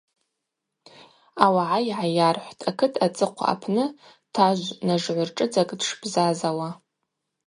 [1.43, 3.83] Ауагӏа йгӏайархӏвтӏ акыт ацӏыхъва апны
[4.33, 6.69] тажвнажгӏвыршӏыдзакӏ дшбзазауа.